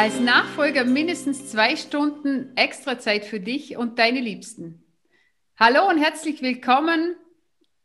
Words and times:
Als 0.00 0.18
Nachfolger 0.18 0.86
mindestens 0.86 1.50
zwei 1.50 1.76
Stunden 1.76 2.56
extra 2.56 2.98
Zeit 2.98 3.22
für 3.26 3.38
dich 3.38 3.76
und 3.76 3.98
deine 3.98 4.20
Liebsten. 4.20 4.82
Hallo 5.58 5.90
und 5.90 5.98
herzlich 5.98 6.40
willkommen 6.40 7.16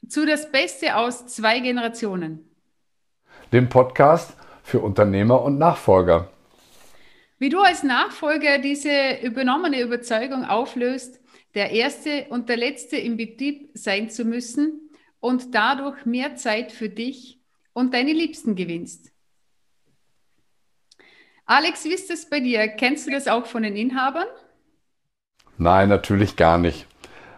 zu 0.08 0.26
Das 0.26 0.50
Beste 0.50 0.96
aus 0.96 1.28
zwei 1.28 1.60
Generationen. 1.60 2.56
Dem 3.52 3.68
Podcast 3.68 4.34
für 4.64 4.80
Unternehmer 4.80 5.42
und 5.42 5.58
Nachfolger. 5.58 6.32
Wie 7.38 7.50
du 7.50 7.60
als 7.60 7.84
Nachfolger 7.84 8.60
diese 8.60 9.18
übernommene 9.22 9.82
Überzeugung 9.82 10.46
auflöst, 10.46 11.20
der 11.54 11.72
Erste 11.72 12.28
und 12.30 12.48
der 12.48 12.56
Letzte 12.56 12.96
im 12.96 13.18
Betrieb 13.18 13.72
sein 13.74 14.10
zu 14.10 14.24
müssen 14.24 14.90
und 15.20 15.54
dadurch 15.54 16.06
mehr 16.06 16.38
Zeit 16.38 16.72
für 16.72 16.88
dich 16.88 17.42
und 17.74 17.94
deine 17.94 18.14
Liebsten 18.14 18.56
gewinnst. 18.56 19.12
Alex, 21.48 21.84
wie 21.86 21.94
ist 21.94 22.10
das 22.10 22.26
bei 22.28 22.40
dir? 22.40 22.68
Kennst 22.68 23.06
du 23.06 23.12
das 23.12 23.28
auch 23.28 23.46
von 23.46 23.62
den 23.62 23.76
Inhabern? 23.76 24.26
Nein, 25.58 25.90
natürlich 25.90 26.36
gar 26.36 26.58
nicht. 26.58 26.88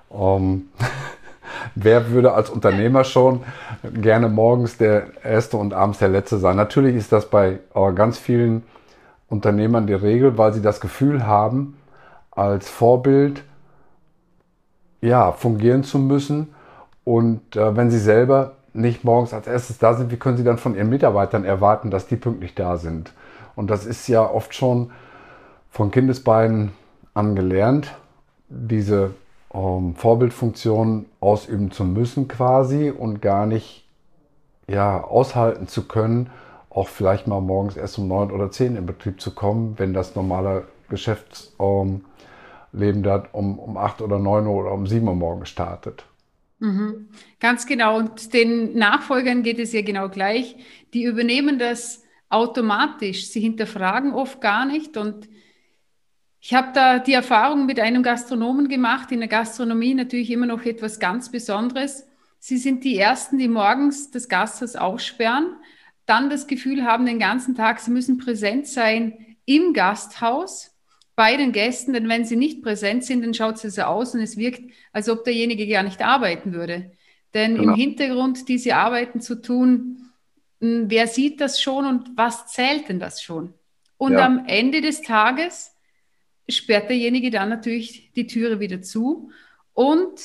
Um, 0.10 0.70
ähm, 0.80 0.88
wer 1.76 2.10
würde 2.12 2.32
als 2.32 2.50
Unternehmer 2.50 3.04
schon 3.04 3.44
gerne 3.84 4.30
morgens 4.30 4.78
der 4.78 5.08
Erste 5.26 5.58
und 5.58 5.74
abends 5.74 6.00
der 6.00 6.08
Letzte 6.08 6.38
sein? 6.38 6.56
Natürlich 6.56 6.96
ist 6.96 7.12
das 7.12 7.30
bei 7.30 7.60
äh, 7.76 7.94
ganz 7.94 8.18
vielen 8.18 8.64
Unternehmern 9.28 9.88
die 9.88 9.94
Regel, 9.94 10.38
weil 10.38 10.54
sie 10.54 10.62
das 10.62 10.80
Gefühl 10.80 11.28
haben, 11.28 11.78
als 12.32 12.70
Vorbild 12.70 13.44
ja, 15.02 15.34
fungieren 15.34 15.84
zu 15.84 16.00
müssen. 16.00 16.54
Und 17.04 17.58
äh, 17.58 17.76
wenn 17.76 17.92
sie 17.92 18.00
selber 18.00 18.54
nicht 18.74 19.04
morgens 19.04 19.34
als 19.34 19.48
erstes 19.48 19.80
da 19.80 19.96
sind, 19.96 20.12
wie 20.12 20.18
können 20.18 20.38
sie 20.38 20.46
dann 20.46 20.58
von 20.58 20.76
ihren 20.76 20.90
Mitarbeitern 20.90 21.44
erwarten, 21.44 21.92
dass 21.92 22.08
die 22.08 22.16
pünktlich 22.16 22.56
da 22.56 22.78
sind? 22.78 23.12
Und 23.58 23.70
das 23.72 23.86
ist 23.86 24.08
ja 24.08 24.22
oft 24.22 24.54
schon 24.54 24.92
von 25.72 25.92
Kindesbeinen 25.92 26.72
an 27.16 27.36
gelernt, 27.36 27.94
diese 28.50 29.16
ähm, 29.54 29.96
Vorbildfunktion 29.96 31.08
ausüben 31.20 31.72
zu 31.72 31.84
müssen 31.84 32.28
quasi 32.28 32.92
und 32.92 33.20
gar 33.22 33.48
nicht 33.48 33.84
ja, 34.70 35.04
aushalten 35.04 35.68
zu 35.68 35.88
können, 35.88 36.30
auch 36.70 36.88
vielleicht 36.88 37.26
mal 37.26 37.42
morgens 37.42 37.76
erst 37.78 37.98
um 37.98 38.08
neun 38.08 38.32
oder 38.32 38.52
zehn 38.52 38.76
in 38.76 38.86
Betrieb 38.86 39.20
zu 39.20 39.34
kommen, 39.34 39.74
wenn 39.78 39.92
das 39.94 40.16
normale 40.16 40.66
Geschäftsleben 40.90 42.04
ähm, 42.74 43.04
dann 43.04 43.24
um, 43.32 43.58
um 43.58 43.76
acht 43.78 44.04
oder 44.04 44.20
neun 44.20 44.46
Uhr 44.46 44.56
oder 44.56 44.72
um 44.72 44.86
sieben 44.86 45.08
Uhr 45.08 45.16
morgens 45.16 45.50
startet. 45.50 46.06
Mhm. 46.60 47.08
Ganz 47.40 47.66
genau. 47.66 47.98
Und 47.98 48.34
den 48.34 48.78
Nachfolgern 48.78 49.42
geht 49.42 49.58
es 49.58 49.74
ja 49.74 49.82
genau 49.82 50.10
gleich. 50.10 50.56
Die 50.94 51.04
übernehmen 51.04 51.58
das 51.58 52.04
automatisch. 52.30 53.28
Sie 53.28 53.40
hinterfragen 53.40 54.14
oft 54.14 54.42
gar 54.42 54.66
nicht. 54.66 54.98
Und 54.98 55.28
ich 56.40 56.54
habe 56.54 56.70
da 56.74 57.00
die 57.00 57.14
Erfahrung 57.14 57.66
mit 57.66 57.80
einem 57.80 58.04
Gastronomen 58.04 58.68
gemacht, 58.68 59.12
in 59.12 59.20
der 59.20 59.30
Gastronomie 59.30 59.94
natürlich 59.94 60.32
immer 60.32 60.46
noch 60.46 60.64
etwas 60.64 61.00
ganz 61.00 61.32
Besonderes. 61.32 62.08
Sie 62.40 62.58
sind 62.58 62.84
die 62.84 62.98
Ersten, 62.98 63.38
die 63.38 63.48
morgens 63.48 64.12
das 64.12 64.30
Gasthaus 64.30 64.76
aussperren, 64.76 65.56
dann 66.06 66.30
das 66.30 66.48
Gefühl 66.48 66.86
haben 66.86 67.06
den 67.06 67.20
ganzen 67.20 67.56
Tag, 67.56 67.80
sie 67.80 67.92
müssen 67.92 68.18
präsent 68.18 68.68
sein 68.68 69.38
im 69.46 69.74
Gasthaus 69.74 70.74
bei 71.16 71.36
den 71.36 71.52
Gästen, 71.52 71.94
denn 71.94 72.08
wenn 72.08 72.26
sie 72.26 72.36
nicht 72.36 72.62
präsent 72.62 73.04
sind, 73.04 73.24
dann 73.24 73.34
schaut 73.34 73.62
es 73.64 73.76
so 73.76 73.82
aus 73.82 74.14
und 74.14 74.22
es 74.22 74.38
wirkt, 74.38 74.62
als 74.94 75.10
ob 75.10 75.24
derjenige 75.24 75.68
gar 75.68 75.84
nicht 75.84 76.02
arbeiten 76.02 76.54
würde. 76.54 76.92
Denn 77.34 77.56
genau. 77.56 77.74
im 77.74 77.76
Hintergrund 77.76 78.48
diese 78.48 78.76
Arbeiten 78.76 79.20
zu 79.20 79.42
tun, 79.42 80.07
wer 80.60 81.08
sieht 81.08 81.42
das 81.42 81.62
schon 81.62 81.86
und 81.86 82.18
was 82.18 82.48
zählt 82.48 82.90
denn 82.90 83.00
das 83.00 83.22
schon? 83.22 83.54
Und 83.98 84.14
ja. 84.14 84.26
am 84.26 84.46
Ende 84.48 84.82
des 84.82 85.02
Tages 85.02 85.76
sperrt 86.50 86.90
derjenige 86.90 87.32
dann 87.32 87.50
natürlich 87.50 88.12
die 88.14 88.28
Türe 88.28 88.60
wieder 88.60 88.82
zu 88.82 89.32
und 89.74 90.20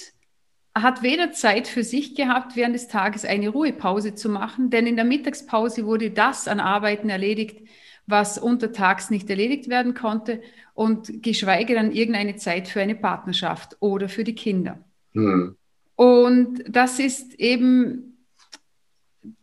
hat 0.74 1.02
weder 1.02 1.32
Zeit 1.32 1.68
für 1.68 1.84
sich 1.84 2.14
gehabt, 2.14 2.56
während 2.56 2.74
des 2.74 2.88
Tages 2.88 3.24
eine 3.24 3.50
Ruhepause 3.50 4.14
zu 4.14 4.28
machen, 4.30 4.70
denn 4.70 4.86
in 4.86 4.96
der 4.96 5.04
Mittagspause 5.04 5.84
wurde 5.84 6.10
das 6.10 6.48
an 6.48 6.60
Arbeiten 6.60 7.10
erledigt, 7.10 7.68
was 8.06 8.38
untertags 8.38 9.10
nicht 9.10 9.28
erledigt 9.28 9.68
werden 9.68 9.94
konnte 9.94 10.40
und 10.74 11.22
geschweige 11.22 11.74
dann 11.74 11.92
irgendeine 11.92 12.36
Zeit 12.36 12.68
für 12.68 12.80
eine 12.80 12.94
Partnerschaft 12.94 13.76
oder 13.80 14.08
für 14.08 14.24
die 14.24 14.34
Kinder. 14.34 14.78
Hm. 15.12 15.56
Und 15.94 16.64
das 16.68 16.98
ist 16.98 17.34
eben 17.38 18.11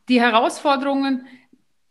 die 0.08 0.22
Herausforderungen, 0.22 1.26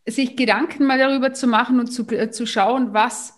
sich 0.06 0.37
Gedanken 0.37 0.87
mal 0.87 0.99
darüber 0.99 1.32
zu 1.32 1.47
machen 1.47 1.81
und 1.81 1.88
zu, 1.88 2.06
äh, 2.09 2.31
zu 2.31 2.47
schauen, 2.47 2.94
was 2.94 3.34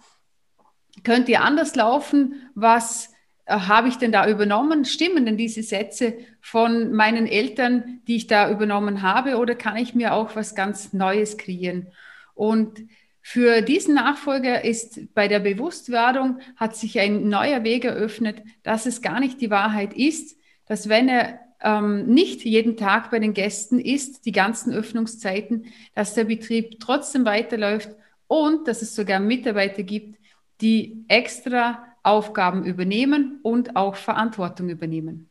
könnte 1.05 1.41
anders 1.41 1.75
laufen, 1.75 2.51
was 2.55 3.11
äh, 3.47 3.55
habe 3.55 3.89
ich 3.89 3.97
denn 3.97 4.13
da 4.13 4.29
übernommen? 4.29 4.85
Stimmen 4.85 5.27
denn 5.27 5.37
diese 5.37 5.63
Sätze 5.63 6.15
von 6.41 6.93
meinen 6.93 7.27
Eltern, 7.27 8.01
die 8.07 8.17
ich 8.17 8.27
da 8.27 8.51
übernommen 8.51 9.03
habe, 9.03 9.37
oder 9.37 9.55
kann 9.55 9.77
ich 9.77 9.95
mir 9.95 10.15
auch 10.15 10.37
was 10.37 10.55
ganz 10.55 10.93
Neues 10.93 11.37
kreieren? 11.37 11.89
Und 12.35 12.81
für 13.23 13.61
diesen 13.61 13.95
Nachfolger 13.95 14.65
ist 14.65 15.15
bei 15.15 15.29
der 15.29 15.41
Bewusstwerdung 15.41 16.41
hat 16.57 16.75
sich 16.75 16.99
ein 16.99 17.29
neuer 17.29 17.65
Weg 17.65 17.85
eröffnet, 17.85 18.43
dass 18.63 18.87
es 18.87 19.03
gar 19.03 19.21
nicht 19.21 19.41
die 19.41 19.51
Wahrheit 19.51 19.93
ist, 19.93 20.39
dass 20.67 20.89
wenn 20.89 21.09
er 21.09 21.41
ähm, 21.63 22.07
nicht 22.07 22.45
jeden 22.45 22.77
Tag 22.77 23.11
bei 23.11 23.19
den 23.19 23.35
Gästen 23.35 23.79
ist, 23.79 24.27
die 24.27 24.33
ganzen 24.33 24.73
Öffnungszeiten, 24.73 25.67
dass 25.95 26.15
der 26.15 26.25
Betrieb 26.25 26.81
trotzdem 26.81 27.25
weiterläuft 27.25 27.91
und 28.27 28.69
dass 28.69 28.83
es 28.83 28.95
sogar 28.95 29.21
Mitarbeiter 29.21 29.83
gibt, 29.83 30.19
die 30.61 31.05
extra 31.09 31.85
Aufgaben 32.03 32.65
übernehmen 32.65 33.41
und 33.43 33.77
auch 33.77 33.97
Verantwortung 33.97 34.69
übernehmen. 34.69 35.29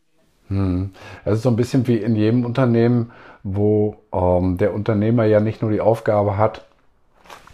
Hm. 0.49 0.91
Es 1.25 1.37
ist 1.37 1.43
so 1.43 1.49
ein 1.49 1.55
bisschen 1.55 1.87
wie 1.87 1.97
in 1.97 2.15
jedem 2.15 2.45
Unternehmen, 2.45 3.11
wo 3.43 3.97
ähm, 4.11 4.57
der 4.57 4.73
Unternehmer 4.73 5.25
ja 5.25 5.39
nicht 5.39 5.61
nur 5.61 5.71
die 5.71 5.81
Aufgabe 5.81 6.37
hat, 6.37 6.65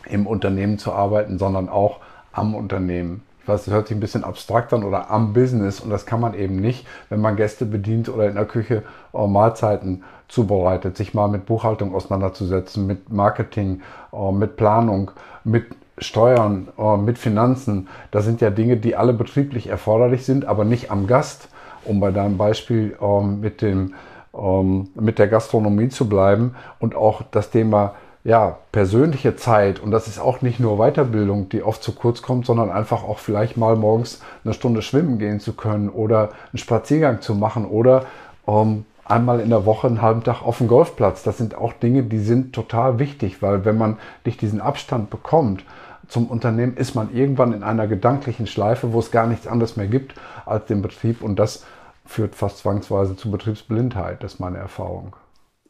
im 0.10 0.28
Unternehmen 0.28 0.78
zu 0.78 0.92
arbeiten, 0.92 1.38
sondern 1.38 1.70
auch 1.70 2.00
am 2.32 2.56
Unternehmen 2.56 3.24
ich 3.54 3.66
das 3.66 3.74
hört 3.74 3.88
sich 3.88 3.98
ein 3.98 4.00
bisschen 4.00 4.24
abstrakt 4.24 4.74
an 4.74 4.84
oder 4.84 5.12
am 5.12 5.34
Business 5.34 5.80
und 5.80 5.90
das 5.90 6.06
kann 6.06 6.20
man 6.20 6.34
eben 6.34 6.58
nicht, 6.58 6.88
wenn 7.10 7.22
man 7.22 7.36
Gäste 7.36 7.66
bedient 7.66 8.10
oder 8.10 8.28
in 8.28 8.36
der 8.36 8.46
Küche 8.46 8.84
äh, 9.14 9.28
Mahlzeiten 9.28 10.04
zubereitet, 10.28 10.98
sich 10.98 11.14
mal 11.14 11.28
mit 11.28 11.46
Buchhaltung 11.46 11.94
auseinanderzusetzen, 11.94 12.88
mit 12.88 13.12
Marketing, 13.12 13.82
äh, 14.12 14.32
mit 14.32 14.58
Planung, 14.58 15.12
mit 15.44 15.66
Steuern, 15.98 16.68
äh, 16.78 16.98
mit 16.98 17.18
Finanzen. 17.18 17.88
Das 18.12 18.26
sind 18.26 18.42
ja 18.42 18.50
Dinge, 18.50 18.78
die 18.78 18.96
alle 18.96 19.14
betrieblich 19.14 19.68
erforderlich 19.68 20.26
sind, 20.26 20.46
aber 20.46 20.66
nicht 20.66 20.92
am 20.92 21.08
Gast, 21.08 21.48
um 21.86 22.00
bei 22.00 22.12
deinem 22.12 22.38
Beispiel 22.38 22.98
ähm, 23.02 23.40
mit, 23.40 23.62
dem, 23.62 23.94
ähm, 24.34 24.90
mit 24.96 25.20
der 25.20 25.28
Gastronomie 25.28 25.90
zu 25.90 26.10
bleiben 26.10 26.56
und 26.80 26.96
auch 26.96 27.22
das 27.32 27.52
Thema 27.52 27.94
ja, 28.26 28.58
persönliche 28.72 29.36
Zeit, 29.36 29.80
und 29.80 29.92
das 29.92 30.08
ist 30.08 30.20
auch 30.20 30.42
nicht 30.42 30.60
nur 30.60 30.78
Weiterbildung, 30.78 31.48
die 31.48 31.62
oft 31.62 31.84
zu 31.84 31.94
kurz 31.94 32.24
kommt, 32.24 32.48
sondern 32.48 32.72
einfach 32.72 33.04
auch 33.04 33.20
vielleicht 33.20 33.56
mal 33.56 33.76
morgens 33.76 34.20
eine 34.44 34.56
Stunde 34.56 34.82
schwimmen 34.82 35.20
gehen 35.20 35.40
zu 35.40 35.54
können 35.54 35.90
oder 35.90 36.32
einen 36.52 36.58
Spaziergang 36.58 37.22
zu 37.22 37.36
machen 37.36 37.66
oder 37.66 38.06
ähm, 38.48 38.86
einmal 39.06 39.40
in 39.42 39.52
der 39.52 39.68
Woche 39.68 39.86
einen 39.86 40.02
halben 40.02 40.24
Tag 40.24 40.42
auf 40.42 40.58
dem 40.58 40.68
Golfplatz. 40.68 41.22
Das 41.22 41.38
sind 41.38 41.54
auch 41.54 41.72
Dinge, 41.74 42.02
die 42.02 42.18
sind 42.18 42.54
total 42.54 42.98
wichtig, 42.98 43.44
weil 43.44 43.64
wenn 43.64 43.78
man 43.78 44.00
nicht 44.26 44.42
diesen 44.42 44.60
Abstand 44.60 45.12
bekommt 45.12 45.64
zum 46.08 46.26
Unternehmen, 46.26 46.78
ist 46.78 46.96
man 46.96 47.14
irgendwann 47.14 47.54
in 47.54 47.62
einer 47.62 47.86
gedanklichen 47.86 48.48
Schleife, 48.48 48.92
wo 48.92 48.98
es 48.98 49.12
gar 49.12 49.28
nichts 49.28 49.46
anderes 49.46 49.78
mehr 49.78 49.88
gibt 49.88 50.16
als 50.48 50.66
den 50.66 50.82
Betrieb 50.82 51.22
und 51.22 51.38
das 51.38 51.64
führt 52.08 52.34
fast 52.34 52.58
zwangsweise 52.58 53.16
zu 53.16 53.30
Betriebsblindheit, 53.30 54.24
das 54.24 54.34
ist 54.34 54.40
meine 54.40 54.58
Erfahrung. 54.58 55.16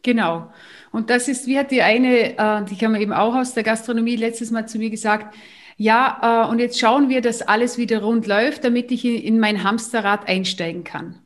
Genau. 0.06 0.54
Und 0.92 1.10
das 1.10 1.28
ist, 1.28 1.48
wie 1.48 1.58
hat 1.58 1.72
die 1.72 1.82
eine, 1.82 2.38
äh, 2.38 2.64
die 2.66 2.78
kam 2.78 2.94
eben 2.94 3.12
auch 3.12 3.34
aus 3.34 3.56
der 3.56 3.64
Gastronomie 3.64 4.16
letztes 4.16 4.52
Mal 4.52 4.68
zu 4.68 4.78
mir 4.78 4.92
gesagt, 4.92 5.36
ja, 5.78 6.46
äh, 6.46 6.50
und 6.50 6.60
jetzt 6.60 6.80
schauen 6.80 7.10
wir, 7.10 7.22
dass 7.22 7.42
alles 7.42 7.80
wieder 7.80 8.04
rund 8.04 8.28
läuft, 8.28 8.64
damit 8.64 8.92
ich 8.92 9.04
in, 9.04 9.16
in 9.16 9.40
mein 9.40 9.64
Hamsterrad 9.64 10.28
einsteigen 10.28 10.84
kann. 10.84 11.24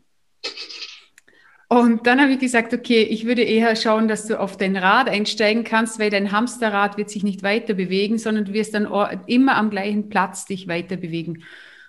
Und 1.68 2.08
dann 2.08 2.22
habe 2.22 2.32
ich 2.32 2.40
gesagt, 2.40 2.74
okay, 2.74 3.04
ich 3.04 3.26
würde 3.26 3.44
eher 3.44 3.76
schauen, 3.76 4.08
dass 4.08 4.26
du 4.28 4.40
auf 4.40 4.56
dein 4.56 4.78
Rad 4.78 5.10
einsteigen 5.10 5.66
kannst, 5.66 6.00
weil 6.00 6.10
dein 6.10 6.32
Hamsterrad 6.32 6.98
wird 6.98 7.10
sich 7.10 7.24
nicht 7.24 7.44
weiter 7.44 7.74
bewegen, 7.74 8.18
sondern 8.18 8.46
du 8.46 8.54
wirst 8.54 8.74
dann 8.74 8.88
immer 9.28 9.58
am 9.58 9.70
gleichen 9.70 10.08
Platz 10.08 10.46
dich 10.46 10.70
weiter 10.70 10.96
bewegen. 10.96 11.44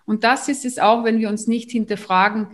Und 0.06 0.24
das 0.24 0.48
ist 0.48 0.64
es 0.64 0.80
auch, 0.80 1.04
wenn 1.04 1.20
wir 1.20 1.28
uns 1.28 1.46
nicht 1.46 1.70
hinterfragen, 1.70 2.48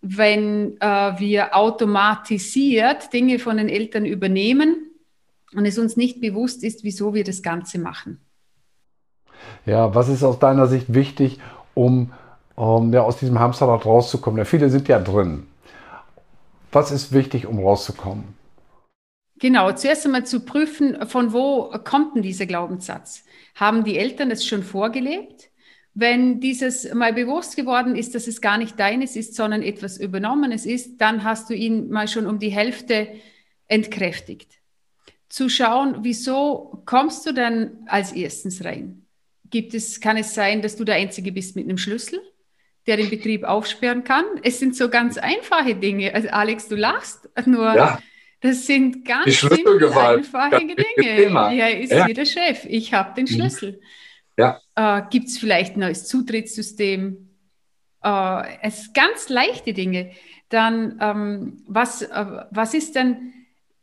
wenn 0.00 0.80
äh, 0.80 1.18
wir 1.18 1.56
automatisiert 1.56 3.12
Dinge 3.12 3.38
von 3.38 3.56
den 3.56 3.68
Eltern 3.68 4.04
übernehmen 4.04 4.90
und 5.54 5.66
es 5.66 5.78
uns 5.78 5.96
nicht 5.96 6.20
bewusst 6.20 6.62
ist, 6.62 6.84
wieso 6.84 7.14
wir 7.14 7.24
das 7.24 7.42
Ganze 7.42 7.78
machen. 7.78 8.20
Ja, 9.66 9.94
was 9.94 10.08
ist 10.08 10.22
aus 10.22 10.38
deiner 10.38 10.66
Sicht 10.66 10.94
wichtig, 10.94 11.38
um, 11.74 12.12
um 12.54 12.92
ja, 12.92 13.02
aus 13.02 13.18
diesem 13.18 13.38
Hamsterrad 13.38 13.86
rauszukommen? 13.86 14.38
Ja, 14.38 14.44
viele 14.44 14.70
sind 14.70 14.88
ja 14.88 14.98
drin. 14.98 15.46
Was 16.70 16.90
ist 16.90 17.12
wichtig, 17.12 17.46
um 17.46 17.58
rauszukommen? 17.58 18.36
Genau, 19.40 19.70
zuerst 19.72 20.04
einmal 20.04 20.26
zu 20.26 20.40
prüfen, 20.40 21.06
von 21.06 21.32
wo 21.32 21.70
kommt 21.84 22.16
denn 22.16 22.22
dieser 22.22 22.46
Glaubenssatz? 22.46 23.24
Haben 23.54 23.84
die 23.84 23.96
Eltern 23.96 24.30
es 24.30 24.44
schon 24.44 24.62
vorgelebt? 24.64 25.47
Wenn 26.00 26.38
dieses 26.38 26.94
mal 26.94 27.12
bewusst 27.12 27.56
geworden 27.56 27.96
ist, 27.96 28.14
dass 28.14 28.28
es 28.28 28.40
gar 28.40 28.56
nicht 28.56 28.78
deines 28.78 29.16
ist, 29.16 29.34
sondern 29.34 29.64
etwas 29.64 29.98
Übernommenes 29.98 30.64
ist, 30.64 30.98
dann 30.98 31.24
hast 31.24 31.50
du 31.50 31.54
ihn 31.54 31.90
mal 31.90 32.06
schon 32.06 32.28
um 32.28 32.38
die 32.38 32.50
Hälfte 32.50 33.08
entkräftigt. 33.66 34.60
Zu 35.28 35.48
schauen, 35.48 35.96
wieso 36.02 36.84
kommst 36.86 37.26
du 37.26 37.32
dann 37.32 37.78
als 37.86 38.12
erstens 38.12 38.64
rein? 38.64 39.06
Gibt 39.50 39.74
es, 39.74 40.00
kann 40.00 40.16
es 40.16 40.34
sein, 40.34 40.62
dass 40.62 40.76
du 40.76 40.84
der 40.84 40.94
Einzige 40.94 41.32
bist 41.32 41.56
mit 41.56 41.64
einem 41.64 41.78
Schlüssel, 41.78 42.20
der 42.86 42.96
den 42.96 43.10
Betrieb 43.10 43.42
aufsperren 43.42 44.04
kann? 44.04 44.24
Es 44.44 44.60
sind 44.60 44.76
so 44.76 44.88
ganz 44.90 45.18
einfache 45.18 45.74
Dinge. 45.74 46.14
Also 46.14 46.28
Alex, 46.28 46.68
du 46.68 46.76
lachst, 46.76 47.28
nur 47.44 47.74
ja. 47.74 48.00
das 48.40 48.66
sind 48.66 49.04
ganz 49.04 49.42
einfache 49.42 50.60
Dinge. 50.60 50.76
Thema. 51.16 51.52
Er 51.52 51.80
ist 51.80 51.90
ja. 51.90 52.06
hier 52.06 52.14
der 52.14 52.24
Chef. 52.24 52.66
Ich 52.66 52.94
habe 52.94 53.20
den 53.20 53.24
mhm. 53.24 53.40
Ja. 54.38 54.60
Äh, 54.74 55.02
Gibt 55.10 55.28
es 55.28 55.36
vielleicht 55.36 55.76
ein 55.76 55.80
neues 55.80 56.06
Zutrittssystem? 56.06 57.28
Äh, 58.02 58.42
es 58.62 58.94
ganz 58.94 59.28
leichte 59.28 59.74
Dinge. 59.74 60.12
Dann, 60.48 60.98
ähm, 61.02 61.62
was, 61.66 62.00
äh, 62.00 62.26
was 62.50 62.72
ist 62.72 62.94
denn 62.94 63.34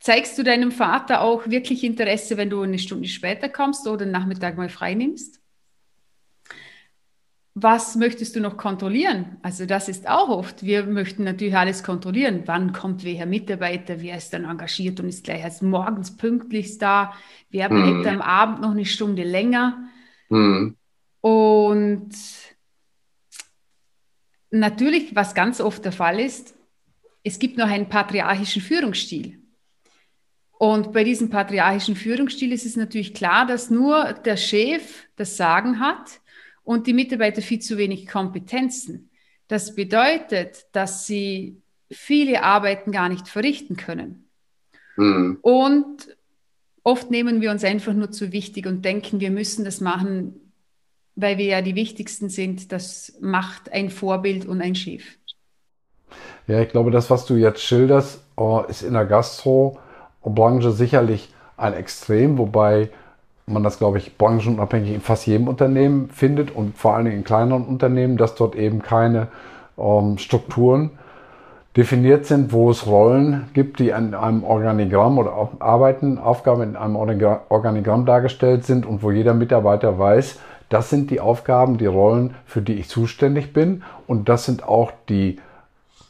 Zeigst 0.06 0.38
du 0.38 0.44
deinem 0.44 0.70
Vater 0.72 1.22
auch 1.22 1.48
wirklich 1.48 1.82
Interesse, 1.82 2.36
wenn 2.36 2.50
du 2.50 2.62
eine 2.62 2.78
Stunde 2.78 3.08
später 3.08 3.48
kommst 3.48 3.88
oder 3.88 4.06
Nachmittag 4.06 4.56
mal 4.56 4.68
frei 4.68 4.94
nimmst? 4.94 5.40
Was 7.54 7.96
möchtest 7.96 8.36
du 8.36 8.40
noch 8.40 8.58
kontrollieren? 8.58 9.38
Also 9.42 9.64
das 9.64 9.88
ist 9.88 10.06
auch 10.06 10.28
oft. 10.28 10.62
Wir 10.62 10.84
möchten 10.84 11.24
natürlich 11.24 11.56
alles 11.56 11.82
kontrollieren. 11.82 12.42
Wann 12.44 12.74
kommt 12.74 13.02
welcher 13.02 13.24
Mitarbeiter? 13.24 14.02
Wer 14.02 14.18
ist 14.18 14.32
dann 14.34 14.44
engagiert 14.44 15.00
und 15.00 15.08
ist 15.08 15.24
gleich 15.24 15.42
als 15.42 15.62
morgens 15.62 16.16
pünktlich 16.18 16.76
da? 16.76 17.14
Wer 17.50 17.70
bleibt 17.70 18.04
mhm. 18.04 18.06
am 18.06 18.20
Abend 18.20 18.60
noch 18.60 18.72
eine 18.72 18.84
Stunde 18.84 19.24
länger? 19.24 19.88
Mhm. 20.28 20.76
Und 21.20 22.10
natürlich, 24.50 25.14
was 25.14 25.34
ganz 25.34 25.60
oft 25.60 25.84
der 25.84 25.92
Fall 25.92 26.20
ist, 26.20 26.54
es 27.22 27.38
gibt 27.38 27.58
noch 27.58 27.68
einen 27.68 27.88
patriarchischen 27.88 28.62
Führungsstil. 28.62 29.40
Und 30.58 30.92
bei 30.92 31.04
diesem 31.04 31.28
patriarchischen 31.28 31.96
Führungsstil 31.96 32.52
ist 32.52 32.64
es 32.64 32.76
natürlich 32.76 33.12
klar, 33.12 33.46
dass 33.46 33.70
nur 33.70 34.12
der 34.12 34.36
Chef 34.36 35.06
das 35.16 35.36
Sagen 35.36 35.80
hat 35.80 36.20
und 36.62 36.86
die 36.86 36.94
Mitarbeiter 36.94 37.42
viel 37.42 37.58
zu 37.58 37.76
wenig 37.76 38.06
Kompetenzen. 38.06 39.10
Das 39.48 39.74
bedeutet, 39.74 40.66
dass 40.72 41.06
sie 41.06 41.60
viele 41.90 42.42
Arbeiten 42.42 42.90
gar 42.90 43.08
nicht 43.08 43.28
verrichten 43.28 43.76
können. 43.76 44.28
Mhm. 44.96 45.38
Und 45.42 46.15
oft 46.86 47.10
nehmen 47.10 47.40
wir 47.40 47.50
uns 47.50 47.64
einfach 47.64 47.92
nur 47.92 48.12
zu 48.12 48.30
wichtig 48.30 48.66
und 48.66 48.84
denken, 48.84 49.18
wir 49.18 49.32
müssen 49.32 49.64
das 49.64 49.80
machen, 49.80 50.52
weil 51.16 51.36
wir 51.36 51.46
ja 51.46 51.60
die 51.60 51.74
Wichtigsten 51.74 52.28
sind. 52.28 52.70
Das 52.70 53.14
macht 53.20 53.72
ein 53.72 53.90
Vorbild 53.90 54.46
und 54.46 54.62
ein 54.62 54.76
Chef. 54.76 55.02
Ja, 56.46 56.60
ich 56.60 56.68
glaube, 56.68 56.92
das, 56.92 57.10
was 57.10 57.26
du 57.26 57.34
jetzt 57.34 57.60
schilderst, 57.60 58.20
oh, 58.36 58.62
ist 58.68 58.82
in 58.82 58.92
der 58.92 59.04
Gastro 59.04 59.78
Branche 60.24 60.70
sicherlich 60.70 61.28
ein 61.56 61.72
Extrem, 61.72 62.38
wobei 62.38 62.90
man 63.46 63.64
das, 63.64 63.78
glaube 63.78 63.98
ich, 63.98 64.16
branchenunabhängig 64.16 64.94
in 64.94 65.00
fast 65.00 65.26
jedem 65.26 65.48
Unternehmen 65.48 66.10
findet 66.10 66.54
und 66.54 66.76
vor 66.76 66.94
allen 66.94 67.06
Dingen 67.06 67.18
in 67.18 67.24
kleineren 67.24 67.64
Unternehmen, 67.64 68.16
dass 68.16 68.34
dort 68.34 68.54
eben 68.54 68.82
keine 68.82 69.28
ähm, 69.78 70.18
Strukturen 70.18 70.90
definiert 71.76 72.24
sind, 72.24 72.52
wo 72.52 72.70
es 72.70 72.86
Rollen 72.86 73.48
gibt, 73.52 73.78
die 73.78 73.90
in 73.90 74.14
einem 74.14 74.44
Organigramm 74.44 75.18
oder 75.18 75.34
auch 75.34 75.60
Arbeiten, 75.60 76.18
Aufgaben 76.18 76.62
in 76.62 76.76
einem 76.76 76.96
Organigramm 76.96 78.06
dargestellt 78.06 78.64
sind 78.64 78.86
und 78.86 79.02
wo 79.02 79.10
jeder 79.10 79.34
Mitarbeiter 79.34 79.98
weiß, 79.98 80.38
das 80.68 80.90
sind 80.90 81.10
die 81.10 81.20
Aufgaben, 81.20 81.78
die 81.78 81.86
Rollen, 81.86 82.34
für 82.44 82.62
die 82.62 82.74
ich 82.74 82.88
zuständig 82.88 83.52
bin 83.52 83.82
und 84.06 84.28
das 84.28 84.46
sind 84.46 84.66
auch 84.66 84.90
die 85.08 85.38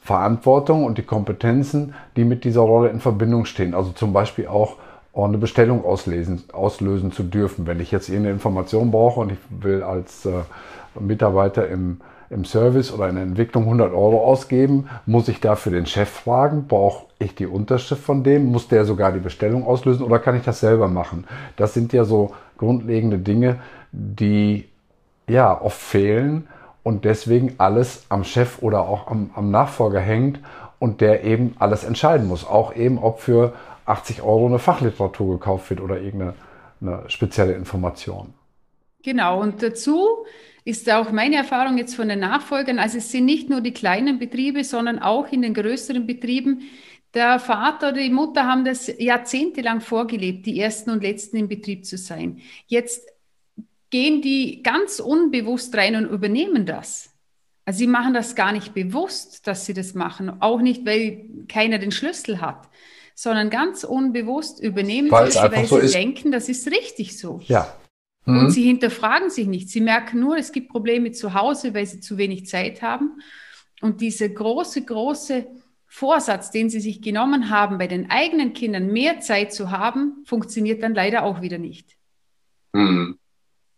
Verantwortung 0.03 0.85
und 0.85 0.99
die 0.99 1.03
Kompetenzen, 1.03 1.95
die 2.15 2.25
mit 2.25 2.45
dieser 2.45 2.61
Rolle 2.61 2.91
in 2.91 3.01
Verbindung 3.01 3.45
stehen. 3.45 3.75
Also 3.75 3.91
zum 3.91 4.13
Beispiel 4.13 4.47
auch 4.47 4.77
eine 5.15 5.39
Bestellung 5.39 5.85
auslesen, 5.85 6.45
auslösen 6.53 7.11
zu 7.11 7.25
dürfen. 7.25 7.67
Wenn 7.67 7.81
ich 7.81 7.91
jetzt 7.91 8.11
eine 8.11 8.31
Information 8.31 8.91
brauche 8.91 9.21
und 9.21 9.33
ich 9.33 9.39
will 9.51 9.83
als 9.83 10.27
äh, 10.27 10.33
Mitarbeiter 11.01 11.69
im, 11.69 12.01
im 12.31 12.45
Service 12.45 12.93
oder 12.93 13.09
in 13.09 13.17
der 13.17 13.25
Entwicklung 13.25 13.65
100 13.65 13.93
Euro 13.93 14.25
ausgeben, 14.25 14.89
muss 15.07 15.29
ich 15.29 15.41
dafür 15.41 15.73
den 15.73 15.87
Chef 15.87 16.09
fragen, 16.09 16.67
brauche 16.67 17.07
ich 17.19 17.35
die 17.35 17.47
Unterschrift 17.47 18.03
von 18.03 18.25
dem, 18.25 18.47
muss 18.47 18.69
der 18.69 18.85
sogar 18.85 19.13
die 19.13 19.21
Bestellung 19.21 19.67
auslösen 19.67 20.05
oder 20.05 20.19
kann 20.19 20.37
ich 20.37 20.43
das 20.43 20.61
selber 20.61 20.89
machen? 20.89 21.27
Das 21.57 21.75
sind 21.75 21.93
ja 21.93 22.05
so 22.05 22.35
grundlegende 22.59 23.19
Dinge, 23.19 23.61
die 23.93 24.69
ja 25.29 25.61
oft 25.61 25.81
fehlen 25.81 26.49
und 26.83 27.05
deswegen 27.05 27.55
alles 27.59 28.07
am 28.09 28.25
Chef 28.25 28.63
oder 28.63 28.83
auch 28.83 29.09
am, 29.09 29.31
am 29.35 29.51
Nachfolger 29.51 30.01
hängt 30.01 30.41
und 30.79 31.01
der 31.01 31.25
eben 31.25 31.55
alles 31.59 31.85
entscheiden 31.85 32.27
muss. 32.27 32.47
Auch 32.47 32.75
eben, 32.75 32.99
ob 32.99 33.21
für 33.21 33.55
80 33.87 34.23
Euro 34.23 34.47
eine 34.47 34.59
Fachliteratur 34.59 35.39
gekauft 35.39 35.71
wird 35.71 35.81
oder 35.81 36.01
irgendeine 36.01 36.35
spezielle 37.09 37.55
Information. 37.55 38.35
Genau, 39.03 39.41
und 39.41 39.63
dazu 39.63 40.25
ist 40.67 40.91
auch 40.91 41.13
meine 41.13 41.37
Erfahrung 41.37 41.79
jetzt 41.79 41.95
von 41.95 42.09
den 42.09 42.19
Nachfolgern, 42.19 42.81
also 42.81 42.99
es 42.99 43.13
sind 43.13 43.25
nicht 43.25 43.49
nur 43.49 43.61
die 43.61 43.73
kleinen 43.73 44.19
Betriebe, 44.19 44.65
sondern 44.65 44.99
auch 44.99 45.31
in 45.31 45.43
den 45.43 45.55
größeren 45.55 46.09
Betrieben. 46.09 46.63
Der 47.15 47.39
Vater 47.39 47.91
oder 47.91 48.03
die 48.03 48.11
Mutter 48.11 48.45
haben 48.45 48.65
das 48.65 48.93
jahrzehntelang 48.99 49.81
vorgelebt, 49.81 50.45
die 50.45 50.59
ersten 50.61 50.91
und 50.91 51.05
letzten 51.05 51.37
im 51.37 51.47
Betrieb 51.47 51.87
zu 51.87 51.97
sein. 51.97 52.41
Jetzt 52.67 53.07
gehen 53.91 54.21
die 54.23 54.61
ganz 54.65 54.99
unbewusst 54.99 55.73
rein 55.77 55.95
und 55.95 56.07
übernehmen 56.07 56.67
das. 56.67 57.11
Also 57.65 57.79
sie 57.79 57.87
machen 57.87 58.13
das 58.13 58.35
gar 58.35 58.51
nicht 58.51 58.75
bewusst, 58.75 59.47
dass 59.47 59.67
sie 59.67 59.73
das 59.73 59.95
machen, 59.95 60.43
auch 60.43 60.61
nicht, 60.61 60.85
weil 60.85 61.27
keiner 61.47 61.79
den 61.79 61.93
Schlüssel 61.93 62.41
hat, 62.41 62.69
sondern 63.15 63.51
ganz 63.51 63.85
unbewusst 63.85 64.61
übernehmen 64.61 65.13
weil 65.13 65.31
sie 65.31 65.39
weil 65.39 65.67
so 65.67 65.79
sie 65.79 65.87
ist. 65.87 65.95
denken, 65.95 66.33
das 66.33 66.49
ist 66.49 66.67
richtig 66.67 67.17
so. 67.17 67.41
Ja. 67.47 67.73
Mhm. 68.27 68.39
Und 68.39 68.51
sie 68.51 68.65
hinterfragen 68.65 69.31
sich 69.31 69.47
nicht. 69.47 69.71
Sie 69.71 69.81
merken 69.81 70.21
nur, 70.21 70.37
es 70.37 70.53
gibt 70.53 70.69
Probleme 70.69 71.13
zu 71.13 71.33
Hause, 71.33 71.73
weil 71.73 71.87
sie 71.87 72.01
zu 72.01 72.19
wenig 72.19 72.47
Zeit 72.47 72.83
haben. 72.83 73.23
Und 73.81 74.01
dieser 74.01 74.29
große, 74.29 74.85
große 74.85 75.47
Vorsatz, 75.87 76.51
den 76.51 76.69
sie 76.69 76.81
sich 76.81 77.01
genommen 77.01 77.51
haben, 77.51 77.79
bei 77.79 77.87
den 77.87 78.11
eigenen 78.11 78.53
Kindern 78.53 78.93
mehr 78.93 79.21
Zeit 79.21 79.55
zu 79.55 79.71
haben, 79.71 80.25
funktioniert 80.27 80.83
dann 80.83 80.95
leider 80.95 81.23
auch 81.23 81.41
wieder 81.41 81.59
nicht. 81.59 81.97
Mhm. 82.73 83.19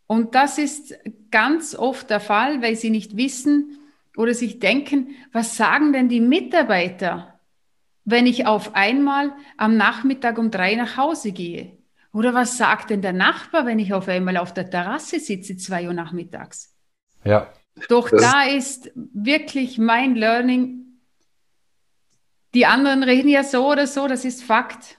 Und 0.07 0.35
das 0.35 0.57
ist 0.57 0.99
ganz 1.31 1.75
oft 1.75 2.09
der 2.09 2.21
Fall, 2.21 2.62
weil 2.62 2.76
sie 2.76 2.90
nicht 2.90 3.17
wissen 3.17 3.78
oder 4.17 4.33
sich 4.33 4.59
denken, 4.59 5.14
was 5.33 5.57
sagen 5.59 5.93
denn 5.93 6.09
die 6.09 6.21
Mitarbeiter, 6.21 7.38
wenn 8.05 8.26
ich 8.26 8.47
auf 8.47 8.75
einmal 8.75 9.35
am 9.59 9.76
Nachmittag 9.76 10.38
um 10.38 10.50
drei 10.50 10.75
nach 10.75 10.97
Hause 10.97 11.33
gehe? 11.33 11.77
Oder 12.12 12.35
was 12.35 12.57
sagt 12.57 12.91
denn 12.91 13.03
der 13.03 13.12
Nachbar, 13.12 13.67
wenn 13.67 13.79
ich 13.79 13.93
auf 13.93 14.09
einmal 14.09 14.37
auf 14.37 14.55
der 14.55 14.71
Terrasse 14.71 15.21
sitze, 15.21 15.57
zwei 15.57 15.87
Uhr 15.87 15.93
nachmittags? 15.93 16.75
Ja. 17.25 17.53
Doch 17.88 18.11
da 18.11 18.45
ist 18.45 18.91
wirklich 18.95 19.79
mein 19.79 20.15
Learning. 20.17 21.00
Die 22.55 22.67
anderen 22.67 23.03
reden 23.03 23.29
ja 23.29 23.45
so 23.45 23.71
oder 23.71 23.87
so, 23.87 24.09
das 24.09 24.25
ist 24.25 24.43
Fakt. 24.43 24.99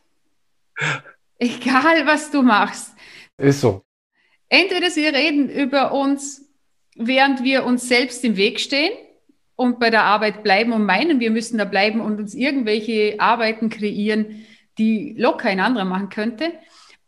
Egal, 1.39 2.05
was 2.05 2.31
du 2.31 2.41
machst. 2.41 2.93
Ist 3.37 3.61
so. 3.61 3.83
Entweder 4.49 4.89
sie 4.89 5.07
reden 5.07 5.49
über 5.49 5.93
uns, 5.93 6.49
während 6.95 7.43
wir 7.43 7.65
uns 7.65 7.87
selbst 7.87 8.23
im 8.23 8.35
Weg 8.35 8.59
stehen 8.59 8.91
und 9.55 9.79
bei 9.79 9.89
der 9.89 10.03
Arbeit 10.03 10.43
bleiben 10.43 10.73
und 10.73 10.85
meinen, 10.85 11.19
wir 11.19 11.31
müssen 11.31 11.57
da 11.57 11.65
bleiben 11.65 12.01
und 12.01 12.19
uns 12.19 12.33
irgendwelche 12.33 13.15
Arbeiten 13.19 13.69
kreieren, 13.69 14.45
die 14.77 15.15
locker 15.17 15.49
ein 15.49 15.59
anderer 15.59 15.85
machen 15.85 16.09
könnte. 16.09 16.53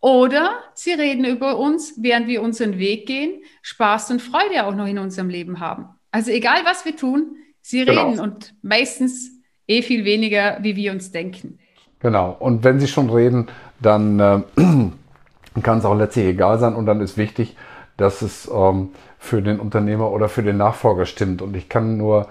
Oder 0.01 0.55
sie 0.73 0.93
reden 0.93 1.25
über 1.25 1.57
uns, 1.57 1.93
während 1.97 2.27
wir 2.27 2.41
unseren 2.41 2.79
Weg 2.79 3.05
gehen, 3.05 3.43
Spaß 3.61 4.11
und 4.11 4.21
Freude 4.21 4.65
auch 4.65 4.75
noch 4.75 4.87
in 4.87 4.97
unserem 4.97 5.29
Leben 5.29 5.59
haben. 5.59 5.85
Also 6.11 6.31
egal, 6.31 6.61
was 6.65 6.83
wir 6.85 6.95
tun, 6.97 7.35
sie 7.61 7.85
genau. 7.85 8.09
reden 8.09 8.19
und 8.19 8.55
meistens 8.63 9.31
eh 9.67 9.83
viel 9.83 10.03
weniger, 10.03 10.57
wie 10.61 10.75
wir 10.75 10.91
uns 10.91 11.11
denken. 11.11 11.59
Genau. 11.99 12.35
Und 12.39 12.63
wenn 12.63 12.79
sie 12.79 12.87
schon 12.87 13.11
reden, 13.11 13.47
dann 13.79 14.19
äh, 14.19 14.41
kann 15.61 15.77
es 15.77 15.85
auch 15.85 15.95
letztlich 15.95 16.25
egal 16.25 16.57
sein 16.57 16.73
und 16.73 16.87
dann 16.87 16.99
ist 16.99 17.17
wichtig, 17.17 17.55
dass 17.95 18.23
es 18.23 18.49
ähm, 18.51 18.89
für 19.19 19.43
den 19.43 19.59
Unternehmer 19.59 20.11
oder 20.11 20.29
für 20.29 20.41
den 20.41 20.57
Nachfolger 20.57 21.05
stimmt. 21.05 21.43
Und 21.43 21.55
ich 21.55 21.69
kann 21.69 21.97
nur 21.97 22.27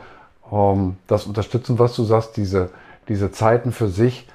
ähm, 0.51 0.97
das 1.07 1.27
unterstützen, 1.27 1.79
was 1.79 1.95
du 1.95 2.03
sagst, 2.03 2.37
diese, 2.37 2.71
diese 3.09 3.31
Zeiten 3.31 3.71
für 3.71 3.87
sich, 3.87 4.27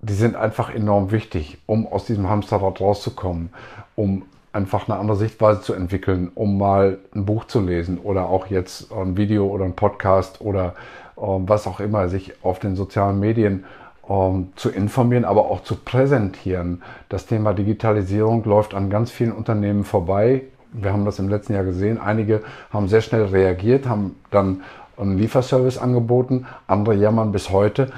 die 0.00 0.14
sind 0.14 0.36
einfach 0.36 0.72
enorm 0.72 1.10
wichtig, 1.10 1.58
um 1.66 1.86
aus 1.86 2.04
diesem 2.04 2.28
Hamsterrad 2.28 2.80
rauszukommen, 2.80 3.50
um 3.96 4.24
einfach 4.52 4.88
eine 4.88 4.98
andere 4.98 5.16
Sichtweise 5.16 5.60
zu 5.60 5.74
entwickeln, 5.74 6.30
um 6.34 6.58
mal 6.58 6.98
ein 7.14 7.26
Buch 7.26 7.44
zu 7.44 7.60
lesen 7.60 7.98
oder 7.98 8.28
auch 8.28 8.46
jetzt 8.46 8.92
ein 8.92 9.16
Video 9.16 9.46
oder 9.46 9.64
ein 9.64 9.74
Podcast 9.74 10.40
oder 10.40 10.74
ähm, 11.16 11.48
was 11.48 11.66
auch 11.66 11.80
immer, 11.80 12.08
sich 12.08 12.32
auf 12.42 12.58
den 12.58 12.76
sozialen 12.76 13.20
Medien 13.20 13.64
ähm, 14.08 14.48
zu 14.56 14.70
informieren, 14.70 15.24
aber 15.24 15.50
auch 15.50 15.62
zu 15.62 15.76
präsentieren. 15.76 16.82
Das 17.08 17.26
Thema 17.26 17.52
Digitalisierung 17.52 18.44
läuft 18.44 18.74
an 18.74 18.90
ganz 18.90 19.10
vielen 19.10 19.32
Unternehmen 19.32 19.84
vorbei. 19.84 20.42
Wir 20.72 20.92
haben 20.92 21.04
das 21.04 21.18
im 21.18 21.28
letzten 21.28 21.54
Jahr 21.54 21.64
gesehen. 21.64 21.98
Einige 21.98 22.42
haben 22.70 22.88
sehr 22.88 23.00
schnell 23.00 23.24
reagiert, 23.24 23.88
haben 23.88 24.16
dann 24.30 24.62
einen 24.98 25.18
Lieferservice 25.18 25.78
angeboten. 25.78 26.46
Andere 26.66 26.94
jammern 26.94 27.32
bis 27.32 27.50
heute, 27.50 27.90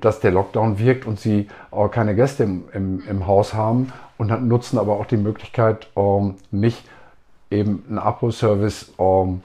dass 0.00 0.20
der 0.20 0.30
Lockdown 0.30 0.78
wirkt 0.78 1.06
und 1.06 1.20
sie 1.20 1.48
keine 1.90 2.14
Gäste 2.14 2.44
im, 2.44 2.64
im, 2.72 3.02
im 3.08 3.26
Haus 3.26 3.54
haben 3.54 3.92
und 4.20 4.46
nutzen 4.46 4.78
aber 4.78 5.00
auch 5.00 5.06
die 5.06 5.16
Möglichkeit, 5.16 5.88
ähm, 5.96 6.34
nicht 6.50 6.84
eben 7.50 7.82
einen 7.88 7.98
Abholservice 7.98 8.92
ähm, 8.98 9.40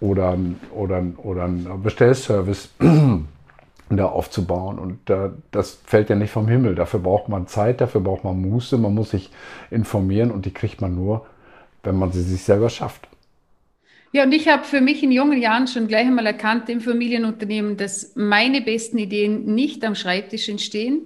oder, 0.00 0.36
oder, 0.74 1.02
oder 1.22 1.44
einen 1.44 1.82
Bestellservice 1.82 2.70
da 3.88 4.06
aufzubauen. 4.06 4.80
Und 4.80 4.98
das 5.52 5.78
fällt 5.84 6.10
ja 6.10 6.16
nicht 6.16 6.32
vom 6.32 6.48
Himmel. 6.48 6.74
Dafür 6.74 7.00
braucht 7.00 7.28
man 7.28 7.46
Zeit, 7.46 7.80
dafür 7.80 8.00
braucht 8.00 8.24
man 8.24 8.40
Muße, 8.40 8.76
man 8.78 8.94
muss 8.94 9.10
sich 9.10 9.30
informieren 9.70 10.32
und 10.32 10.44
die 10.44 10.52
kriegt 10.52 10.80
man 10.80 10.96
nur, 10.96 11.24
wenn 11.84 11.96
man 11.96 12.10
sie 12.10 12.22
sich 12.22 12.42
selber 12.42 12.68
schafft. 12.68 13.08
Ja, 14.12 14.24
und 14.24 14.32
ich 14.32 14.48
habe 14.48 14.64
für 14.64 14.80
mich 14.80 15.02
in 15.02 15.12
jungen 15.12 15.40
Jahren 15.40 15.66
schon 15.66 15.88
gleich 15.88 16.06
einmal 16.06 16.26
erkannt 16.26 16.68
im 16.68 16.80
Familienunternehmen, 16.80 17.76
dass 17.76 18.14
meine 18.16 18.62
besten 18.62 18.98
Ideen 18.98 19.54
nicht 19.54 19.84
am 19.84 19.94
Schreibtisch 19.94 20.48
entstehen, 20.48 21.02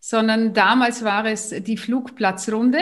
sondern 0.00 0.54
damals 0.54 1.04
war 1.04 1.26
es 1.26 1.50
die 1.50 1.76
Flugplatzrunde. 1.76 2.80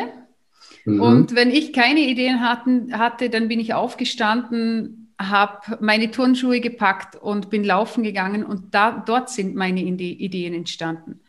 Mhm. 0.85 1.01
Und 1.01 1.35
wenn 1.35 1.51
ich 1.51 1.73
keine 1.73 2.01
Ideen 2.01 2.41
hatten, 2.41 2.97
hatte, 2.97 3.31
dann 3.31 3.49
bin 3.49 3.59
ich 3.59 3.75
aufgestanden, 3.75 5.13
habe 5.19 5.79
meine 5.81 6.11
Turnschuhe 6.11 6.61
gepackt 6.61 7.17
und 7.17 7.49
bin 7.51 7.65
laufen 7.65 8.03
gegangen 8.03 8.45
und 8.45 8.75
da, 8.75 9.03
dort 9.05 9.31
sind 9.31 9.55
meine 9.55 9.81
Ideen 9.81 10.53
entstanden. 10.53 11.21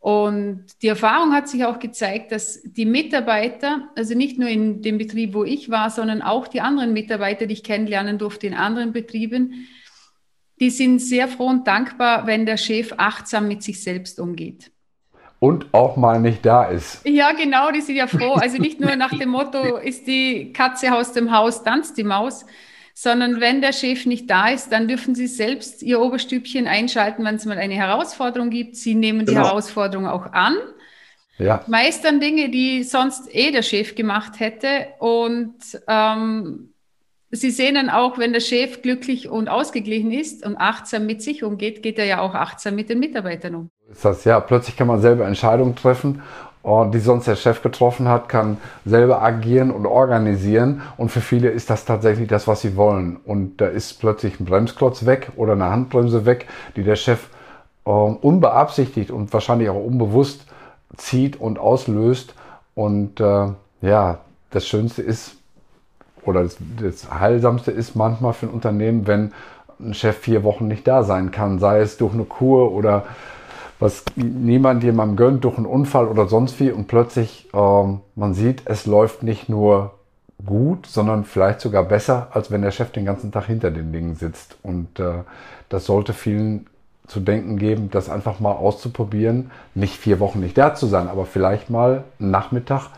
Und 0.00 0.64
die 0.80 0.88
Erfahrung 0.88 1.34
hat 1.34 1.48
sich 1.48 1.66
auch 1.66 1.78
gezeigt, 1.78 2.32
dass 2.32 2.62
die 2.62 2.86
Mitarbeiter, 2.86 3.90
also 3.94 4.14
nicht 4.14 4.38
nur 4.38 4.48
in 4.48 4.80
dem 4.80 4.96
Betrieb, 4.96 5.34
wo 5.34 5.44
ich 5.44 5.70
war, 5.70 5.90
sondern 5.90 6.22
auch 6.22 6.48
die 6.48 6.62
anderen 6.62 6.94
Mitarbeiter, 6.94 7.46
die 7.46 7.52
ich 7.52 7.62
kennenlernen 7.62 8.16
durfte 8.16 8.46
in 8.46 8.54
anderen 8.54 8.92
Betrieben, 8.92 9.68
die 10.58 10.70
sind 10.70 11.00
sehr 11.00 11.28
froh 11.28 11.48
und 11.48 11.66
dankbar, 11.66 12.26
wenn 12.26 12.46
der 12.46 12.56
Chef 12.56 12.94
achtsam 12.96 13.46
mit 13.46 13.62
sich 13.62 13.82
selbst 13.82 14.18
umgeht. 14.18 14.70
Und 15.38 15.72
auch 15.72 15.96
mal 15.96 16.20
nicht 16.20 16.44
da 16.44 16.64
ist. 16.64 17.06
Ja, 17.06 17.32
genau, 17.32 17.70
die 17.70 17.80
sind 17.80 17.96
ja 17.96 18.06
froh. 18.06 18.32
Also 18.34 18.58
nicht 18.58 18.80
nur 18.80 18.94
nach 18.96 19.10
dem 19.10 19.30
Motto, 19.30 19.76
ist 19.76 20.06
die 20.06 20.52
Katze 20.52 20.94
aus 20.94 21.12
dem 21.12 21.30
Haus, 21.30 21.62
tanzt 21.62 21.96
die 21.98 22.04
Maus, 22.04 22.44
sondern 22.94 23.40
wenn 23.40 23.60
der 23.60 23.72
Chef 23.72 24.06
nicht 24.06 24.28
da 24.30 24.48
ist, 24.48 24.70
dann 24.70 24.88
dürfen 24.88 25.14
Sie 25.14 25.26
selbst 25.26 25.82
Ihr 25.82 26.00
Oberstübchen 26.00 26.66
einschalten, 26.66 27.24
wenn 27.24 27.36
es 27.36 27.44
mal 27.44 27.58
eine 27.58 27.74
Herausforderung 27.74 28.50
gibt. 28.50 28.76
Sie 28.76 28.94
nehmen 28.94 29.24
genau. 29.24 29.42
die 29.42 29.46
Herausforderung 29.46 30.06
auch 30.06 30.32
an, 30.32 30.56
ja. 31.38 31.64
meistern 31.66 32.20
Dinge, 32.20 32.50
die 32.50 32.82
sonst 32.82 33.34
eh 33.34 33.50
der 33.50 33.62
Chef 33.62 33.94
gemacht 33.94 34.40
hätte 34.40 34.88
und 34.98 35.56
ähm, 35.88 36.70
Sie 37.32 37.50
sehen 37.50 37.76
dann 37.76 37.90
auch, 37.90 38.18
wenn 38.18 38.32
der 38.32 38.40
Chef 38.40 38.82
glücklich 38.82 39.28
und 39.28 39.48
ausgeglichen 39.48 40.10
ist 40.10 40.44
und 40.44 40.56
achtsam 40.56 41.06
mit 41.06 41.22
sich 41.22 41.44
umgeht, 41.44 41.80
geht 41.80 41.96
er 41.96 42.04
ja 42.04 42.20
auch 42.20 42.34
achtsam 42.34 42.74
mit 42.74 42.90
den 42.90 42.98
Mitarbeitern 42.98 43.54
um. 43.54 43.70
Ist 43.88 44.04
das 44.04 44.24
ja, 44.24 44.40
plötzlich 44.40 44.76
kann 44.76 44.88
man 44.88 45.00
selber 45.00 45.26
Entscheidungen 45.26 45.76
treffen 45.76 46.22
die 46.62 46.98
sonst 46.98 47.26
der 47.26 47.36
Chef 47.36 47.62
getroffen 47.62 48.08
hat, 48.08 48.28
kann 48.28 48.58
selber 48.84 49.22
agieren 49.22 49.70
und 49.70 49.86
organisieren. 49.86 50.82
Und 50.98 51.10
für 51.10 51.20
viele 51.20 51.48
ist 51.48 51.70
das 51.70 51.84
tatsächlich 51.84 52.28
das, 52.28 52.46
was 52.46 52.60
sie 52.60 52.76
wollen. 52.76 53.16
Und 53.24 53.58
da 53.58 53.66
ist 53.66 53.98
plötzlich 53.98 54.38
ein 54.38 54.44
Bremsklotz 54.44 55.06
weg 55.06 55.32
oder 55.36 55.52
eine 55.52 55.70
Handbremse 55.70 56.26
weg, 56.26 56.46
die 56.76 56.82
der 56.82 56.96
Chef 56.96 57.28
äh, 57.86 57.90
unbeabsichtigt 57.90 59.10
und 59.10 59.32
wahrscheinlich 59.32 59.70
auch 59.70 59.82
unbewusst 59.82 60.44
zieht 60.96 61.40
und 61.40 61.58
auslöst. 61.58 62.34
Und 62.74 63.20
äh, 63.20 63.48
ja, 63.80 64.18
das 64.50 64.66
Schönste 64.66 65.00
ist, 65.00 65.36
oder 66.24 66.42
das, 66.42 66.58
das 66.80 67.10
Heilsamste 67.10 67.70
ist 67.70 67.96
manchmal 67.96 68.34
für 68.34 68.46
ein 68.46 68.52
Unternehmen, 68.52 69.06
wenn 69.06 69.32
ein 69.80 69.94
Chef 69.94 70.18
vier 70.18 70.44
Wochen 70.44 70.68
nicht 70.68 70.86
da 70.86 71.04
sein 71.04 71.30
kann, 71.30 71.58
sei 71.58 71.80
es 71.80 71.96
durch 71.96 72.12
eine 72.12 72.24
Kur 72.24 72.72
oder 72.72 73.04
was 73.80 74.04
niemand 74.14 74.84
jemandem 74.84 75.16
gönnt 75.16 75.44
durch 75.44 75.56
einen 75.56 75.66
Unfall 75.66 76.06
oder 76.06 76.28
sonst 76.28 76.60
wie 76.60 76.70
und 76.70 76.86
plötzlich 76.86 77.48
ähm, 77.52 78.00
man 78.14 78.34
sieht, 78.34 78.62
es 78.66 78.86
läuft 78.86 79.22
nicht 79.22 79.48
nur 79.48 79.94
gut, 80.44 80.86
sondern 80.86 81.24
vielleicht 81.24 81.60
sogar 81.60 81.84
besser, 81.84 82.28
als 82.32 82.50
wenn 82.50 82.62
der 82.62 82.70
Chef 82.70 82.92
den 82.92 83.04
ganzen 83.04 83.32
Tag 83.32 83.46
hinter 83.46 83.70
den 83.70 83.92
Dingen 83.92 84.14
sitzt. 84.14 84.56
Und 84.62 85.00
äh, 85.00 85.24
das 85.68 85.86
sollte 85.86 86.12
vielen 86.12 86.66
zu 87.06 87.20
denken 87.20 87.58
geben, 87.58 87.90
das 87.90 88.08
einfach 88.08 88.38
mal 88.38 88.52
auszuprobieren, 88.52 89.50
nicht 89.74 89.96
vier 89.96 90.20
Wochen 90.20 90.40
nicht 90.40 90.56
da 90.56 90.74
zu 90.74 90.86
sein, 90.86 91.08
aber 91.08 91.26
vielleicht 91.26 91.68
mal 91.68 92.04
einen 92.20 92.30
Nachmittag 92.30 92.90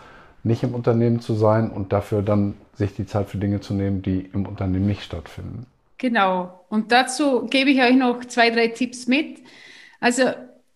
nicht 0.45 0.63
im 0.63 0.75
Unternehmen 0.75 1.21
zu 1.21 1.35
sein 1.35 1.71
und 1.71 1.93
dafür 1.93 2.23
dann 2.23 2.55
sich 2.75 2.95
die 2.95 3.07
Zeit 3.07 3.29
für 3.29 3.39
Dinge 3.39 3.61
zu 3.61 3.75
nehmen, 3.75 4.03
die 4.03 4.29
im 4.35 4.47
Unternehmen 4.47 4.87
nicht 4.87 5.03
stattfinden. 5.03 5.67
Genau. 5.99 6.65
Und 6.69 6.91
dazu 6.91 7.47
gebe 7.47 7.71
ich 7.71 7.81
euch 7.81 7.97
noch 7.97 8.25
zwei, 8.25 8.51
drei 8.51 8.69
Tipps 8.69 9.07
mit. 9.07 9.39
Also 10.01 10.25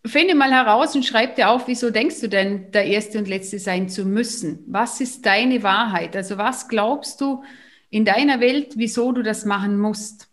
Finde 0.07 0.35
mal 0.35 0.53
heraus 0.53 0.95
und 0.95 1.05
schreib 1.05 1.37
dir 1.37 1.51
auf, 1.51 1.69
wieso 1.69 1.91
denkst 1.91 2.21
du 2.21 2.29
denn, 2.29 2.71
der 2.73 2.85
Erste 2.85 3.19
und 3.19 3.29
Letzte 3.29 3.59
sein 3.59 3.89
zu 3.89 4.05
müssen? 4.05 4.65
Was 4.69 5.01
ist 5.01 5.27
deine 5.27 5.63
Wahrheit? 5.63 6.15
Also 6.17 6.39
was 6.39 6.69
glaubst 6.69 7.21
du 7.21 7.43
in 7.91 8.05
deiner 8.05 8.41
Welt, 8.41 8.75
wieso 8.77 9.13
du 9.13 9.23
das 9.23 9.45
machen 9.45 9.79
musst? 9.79 10.29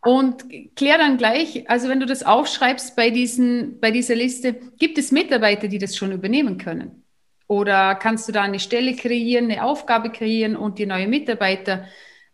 Und 0.00 0.44
klär 0.76 0.98
dann 0.98 1.16
gleich, 1.16 1.68
also 1.68 1.88
wenn 1.88 2.00
du 2.00 2.06
das 2.06 2.22
aufschreibst 2.22 2.94
bei, 2.94 3.10
diesen, 3.10 3.80
bei 3.80 3.90
dieser 3.90 4.14
Liste, 4.14 4.54
gibt 4.78 4.96
es 4.98 5.10
Mitarbeiter, 5.10 5.66
die 5.68 5.78
das 5.78 5.96
schon 5.96 6.12
übernehmen 6.12 6.58
können? 6.58 7.04
Oder 7.48 7.94
kannst 7.94 8.28
du 8.28 8.32
da 8.32 8.42
eine 8.42 8.60
Stelle 8.60 8.94
kreieren, 8.94 9.50
eine 9.50 9.64
Aufgabe 9.64 10.12
kreieren 10.12 10.54
und 10.54 10.78
die 10.78 10.86
neue 10.86 11.08
Mitarbeiter 11.08 11.86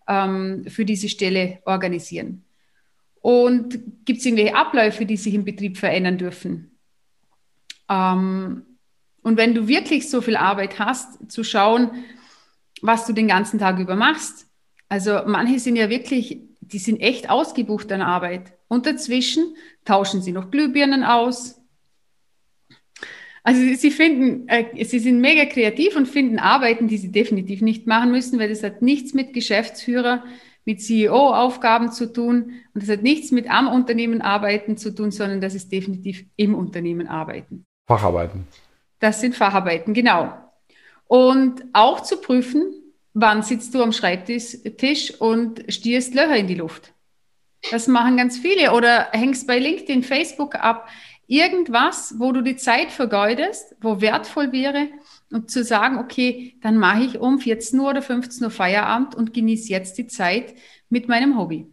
ähm, 0.08 0.64
für 0.68 0.84
diese 0.84 1.08
Stelle 1.08 1.61
organisieren? 1.64 2.43
Und 3.24 4.04
gibt 4.04 4.18
es 4.18 4.26
irgendwelche 4.26 4.54
Abläufe, 4.54 5.06
die 5.06 5.16
sich 5.16 5.32
im 5.32 5.46
Betrieb 5.46 5.78
verändern 5.78 6.18
dürfen? 6.18 6.76
Ähm, 7.88 8.66
und 9.22 9.38
wenn 9.38 9.54
du 9.54 9.66
wirklich 9.66 10.10
so 10.10 10.20
viel 10.20 10.36
Arbeit 10.36 10.78
hast, 10.78 11.32
zu 11.32 11.42
schauen, 11.42 12.04
was 12.82 13.06
du 13.06 13.14
den 13.14 13.26
ganzen 13.26 13.58
Tag 13.58 13.78
über 13.78 13.96
machst. 13.96 14.46
Also 14.90 15.22
manche 15.24 15.58
sind 15.58 15.76
ja 15.76 15.88
wirklich, 15.88 16.38
die 16.60 16.78
sind 16.78 17.00
echt 17.00 17.30
ausgebucht 17.30 17.90
an 17.92 18.02
Arbeit. 18.02 18.52
Und 18.68 18.84
dazwischen 18.84 19.56
tauschen 19.86 20.20
sie 20.20 20.32
noch 20.32 20.50
Glühbirnen 20.50 21.02
aus. 21.02 21.62
Also 23.42 23.62
sie 23.74 23.90
finden, 23.90 24.46
äh, 24.48 24.84
sie 24.84 24.98
sind 24.98 25.22
mega 25.22 25.46
kreativ 25.46 25.96
und 25.96 26.08
finden 26.08 26.38
Arbeiten, 26.38 26.88
die 26.88 26.98
sie 26.98 27.10
definitiv 27.10 27.62
nicht 27.62 27.86
machen 27.86 28.10
müssen, 28.10 28.38
weil 28.38 28.50
das 28.50 28.62
hat 28.62 28.82
nichts 28.82 29.14
mit 29.14 29.32
Geschäftsführer 29.32 30.24
mit 30.64 30.80
CEO-Aufgaben 30.80 31.92
zu 31.92 32.12
tun. 32.12 32.52
Und 32.75 32.83
das 32.83 32.88
hat 32.88 33.02
nichts 33.02 33.30
mit 33.30 33.50
am 33.50 33.68
Unternehmen 33.68 34.23
arbeiten 34.23 34.76
zu 34.76 34.94
tun, 34.94 35.11
sondern 35.11 35.40
das 35.40 35.54
ist 35.54 35.71
definitiv 35.71 36.25
im 36.37 36.54
Unternehmen 36.54 37.09
arbeiten. 37.09 37.66
Facharbeiten. 37.87 38.47
Das 39.00 39.21
sind 39.21 39.35
Facharbeiten, 39.35 39.92
genau. 39.92 40.33
Und 41.06 41.64
auch 41.73 42.00
zu 42.00 42.16
prüfen, 42.16 42.73
wann 43.12 43.42
sitzt 43.42 43.75
du 43.75 43.83
am 43.83 43.92
Schreibtisch 43.92 45.21
und 45.21 45.64
stierst 45.68 46.14
Löcher 46.14 46.37
in 46.37 46.47
die 46.47 46.54
Luft. 46.54 46.92
Das 47.71 47.87
machen 47.87 48.16
ganz 48.16 48.38
viele. 48.38 48.73
Oder 48.73 49.09
hängst 49.12 49.47
bei 49.47 49.59
LinkedIn, 49.59 50.02
Facebook 50.02 50.54
ab. 50.54 50.88
Irgendwas, 51.26 52.14
wo 52.18 52.33
du 52.33 52.42
die 52.42 52.56
Zeit 52.56 52.90
vergeudest, 52.90 53.76
wo 53.80 54.00
wertvoll 54.00 54.52
wäre 54.52 54.88
und 55.30 55.50
zu 55.50 55.64
sagen, 55.64 55.98
okay, 55.98 56.56
dann 56.62 56.78
mache 56.78 57.04
ich 57.04 57.18
um 57.18 57.38
14 57.38 57.78
Uhr 57.80 57.90
oder 57.90 58.02
15 58.02 58.44
Uhr 58.44 58.50
Feierabend 58.50 59.14
und 59.14 59.34
genieße 59.34 59.70
jetzt 59.70 59.98
die 59.98 60.06
Zeit 60.06 60.54
mit 60.88 61.08
meinem 61.08 61.38
Hobby. 61.38 61.66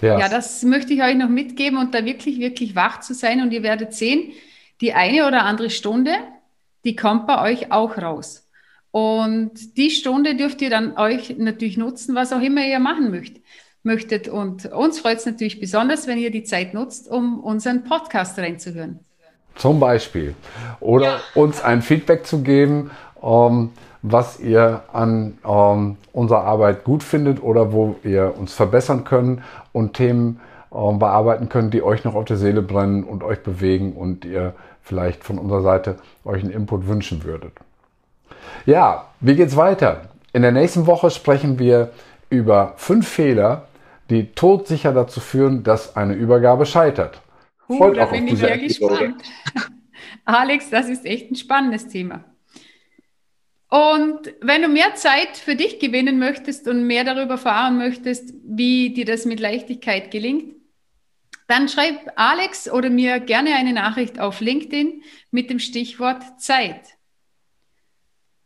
Ja. 0.00 0.18
ja, 0.20 0.28
das 0.28 0.62
möchte 0.62 0.92
ich 0.92 1.02
euch 1.02 1.16
noch 1.16 1.28
mitgeben 1.28 1.78
und 1.78 1.94
da 1.94 2.04
wirklich, 2.04 2.38
wirklich 2.38 2.76
wach 2.76 3.00
zu 3.00 3.14
sein. 3.14 3.42
Und 3.42 3.52
ihr 3.52 3.62
werdet 3.62 3.94
sehen, 3.94 4.32
die 4.80 4.92
eine 4.92 5.26
oder 5.26 5.44
andere 5.44 5.70
Stunde, 5.70 6.12
die 6.84 6.94
kommt 6.94 7.26
bei 7.26 7.42
euch 7.42 7.72
auch 7.72 7.98
raus. 7.98 8.48
Und 8.90 9.76
die 9.76 9.90
Stunde 9.90 10.36
dürft 10.36 10.62
ihr 10.62 10.70
dann 10.70 10.96
euch 10.96 11.36
natürlich 11.36 11.76
nutzen, 11.76 12.14
was 12.14 12.32
auch 12.32 12.40
immer 12.40 12.64
ihr 12.64 12.78
machen 12.78 13.10
möchtet. 13.10 13.42
möchtet. 13.82 14.28
Und 14.28 14.66
uns 14.66 15.00
freut 15.00 15.18
es 15.18 15.26
natürlich 15.26 15.60
besonders, 15.60 16.06
wenn 16.06 16.18
ihr 16.18 16.30
die 16.30 16.44
Zeit 16.44 16.74
nutzt, 16.74 17.08
um 17.08 17.40
unseren 17.40 17.84
Podcast 17.84 18.38
reinzuhören. 18.38 19.00
Zum 19.54 19.80
Beispiel. 19.80 20.34
Oder 20.80 21.06
ja. 21.06 21.20
uns 21.34 21.62
ein 21.62 21.82
Feedback 21.82 22.26
zu 22.26 22.42
geben, 22.42 22.90
ähm, 23.22 23.70
was 24.02 24.38
ihr 24.38 24.82
an 24.92 25.38
ähm, 25.44 25.96
unserer 26.12 26.44
Arbeit 26.44 26.84
gut 26.84 27.02
findet 27.02 27.42
oder 27.42 27.72
wo 27.72 27.96
ihr 28.04 28.34
uns 28.38 28.52
verbessern 28.54 29.04
könnt 29.04 29.42
und 29.72 29.94
Themen 29.94 30.40
ähm, 30.72 30.98
bearbeiten 30.98 31.48
könnt, 31.48 31.74
die 31.74 31.82
euch 31.82 32.04
noch 32.04 32.14
auf 32.14 32.24
der 32.24 32.36
Seele 32.36 32.62
brennen 32.62 33.04
und 33.04 33.24
euch 33.24 33.42
bewegen 33.42 33.94
und 33.94 34.24
ihr 34.24 34.54
vielleicht 34.82 35.24
von 35.24 35.38
unserer 35.38 35.62
Seite 35.62 35.96
euch 36.24 36.42
einen 36.42 36.52
Input 36.52 36.86
wünschen 36.86 37.24
würdet. 37.24 37.52
Ja, 38.66 39.06
wie 39.20 39.34
geht's 39.34 39.56
weiter? 39.56 40.02
In 40.32 40.42
der 40.42 40.52
nächsten 40.52 40.86
Woche 40.86 41.10
sprechen 41.10 41.58
wir 41.58 41.90
über 42.30 42.74
fünf 42.76 43.08
Fehler, 43.08 43.62
die 44.10 44.32
todsicher 44.32 44.92
dazu 44.92 45.20
führen, 45.20 45.62
dass 45.62 45.96
eine 45.96 46.14
Übergabe 46.14 46.66
scheitert. 46.66 47.20
Uh, 47.68 47.90
da 47.90 48.06
bin 48.06 48.26
ich 48.28 48.38
sehr 48.38 48.58
gespannt. 48.58 49.22
Alex, 50.24 50.70
das 50.70 50.88
ist 50.88 51.04
echt 51.04 51.30
ein 51.30 51.36
spannendes 51.36 51.88
Thema. 51.88 52.24
Und 53.70 54.32
wenn 54.40 54.62
du 54.62 54.68
mehr 54.68 54.94
Zeit 54.94 55.36
für 55.36 55.54
dich 55.54 55.78
gewinnen 55.78 56.18
möchtest 56.18 56.66
und 56.68 56.84
mehr 56.84 57.04
darüber 57.04 57.32
erfahren 57.32 57.76
möchtest, 57.76 58.32
wie 58.44 58.94
dir 58.94 59.04
das 59.04 59.26
mit 59.26 59.40
Leichtigkeit 59.40 60.10
gelingt, 60.10 60.54
dann 61.48 61.68
schreib 61.68 62.12
Alex 62.16 62.70
oder 62.70 62.90
mir 62.90 63.20
gerne 63.20 63.54
eine 63.54 63.72
Nachricht 63.72 64.20
auf 64.20 64.40
LinkedIn 64.40 65.02
mit 65.30 65.50
dem 65.50 65.58
Stichwort 65.58 66.40
Zeit. 66.40 66.96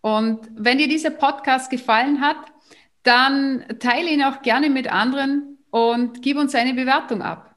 Und 0.00 0.48
wenn 0.54 0.78
dir 0.78 0.88
dieser 0.88 1.10
Podcast 1.10 1.70
gefallen 1.70 2.20
hat, 2.20 2.52
dann 3.04 3.64
teile 3.78 4.10
ihn 4.10 4.22
auch 4.22 4.42
gerne 4.42 4.70
mit 4.70 4.90
anderen 4.90 5.58
und 5.70 6.22
gib 6.22 6.36
uns 6.36 6.54
eine 6.54 6.74
Bewertung 6.74 7.22
ab. 7.22 7.51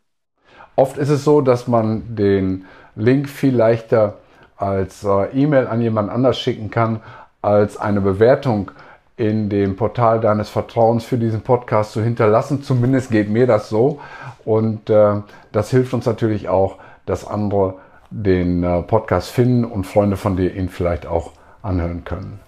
Oft 0.76 0.98
ist 0.98 1.10
es 1.10 1.24
so, 1.24 1.42
dass 1.42 1.68
man 1.68 2.16
den 2.16 2.66
Link 2.96 3.30
viel 3.30 3.56
leichter 3.56 4.16
als 4.58 5.04
äh, 5.04 5.26
E-Mail 5.34 5.68
an 5.68 5.82
jemand 5.82 6.10
anders 6.10 6.40
schicken 6.40 6.70
kann, 6.70 7.02
als 7.42 7.78
eine 7.78 8.02
Bewertung 8.02 8.72
in 9.18 9.50
dem 9.50 9.76
Portal 9.76 10.20
deines 10.20 10.50
Vertrauens 10.50 11.06
für 11.06 11.18
diesen 11.18 11.42
Podcast 11.42 11.94
zu 11.94 12.04
hinterlassen. 12.04 12.64
Zumindest 12.64 13.12
geht 13.12 13.30
mir 13.30 13.48
das 13.48 13.70
so. 13.70 14.00
Und 14.44 14.90
äh, 14.90 15.22
das 15.52 15.72
hilft 15.72 15.94
uns 15.94 16.06
natürlich 16.06 16.50
auch, 16.50 16.78
dass 17.06 17.26
andere 17.26 17.76
den 18.10 18.64
äh, 18.64 18.82
Podcast 18.82 19.30
finden 19.30 19.66
und 19.66 19.86
Freunde 19.86 20.18
von 20.18 20.36
dir 20.36 20.54
ihn 20.54 20.70
vielleicht 20.70 21.06
auch 21.06 21.32
anhören 21.62 22.04
können. 22.04 22.40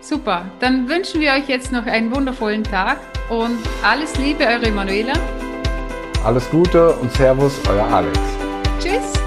Super, 0.00 0.42
dann 0.60 0.88
wünschen 0.88 1.20
wir 1.20 1.32
euch 1.32 1.48
jetzt 1.48 1.72
noch 1.72 1.86
einen 1.86 2.14
wundervollen 2.14 2.64
Tag 2.64 2.98
und 3.28 3.58
alles 3.84 4.16
Liebe, 4.16 4.44
eure 4.46 4.70
Manuela. 4.70 5.12
Alles 6.24 6.50
Gute 6.50 6.90
und 6.90 7.10
Servus, 7.12 7.54
euer 7.68 7.86
Alex. 7.86 8.18
Tschüss. 8.78 9.19